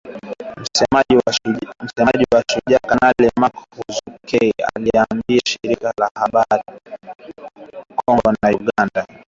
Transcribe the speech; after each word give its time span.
Msemaji 1.85 2.25
wa 2.31 2.43
Shujaa 2.53 2.79
Kanali 2.87 3.31
Mak 3.39 3.53
Hazukay 3.53 4.51
aliliambia 4.75 5.39
shirika 5.45 5.93
la 5.97 6.11
habari 6.15 6.61
kuwa 7.05 7.15
majeshi 7.17 7.41
ya 7.73 7.83
Kongo 8.05 8.33
na 8.41 8.49
Uganda 8.49 9.07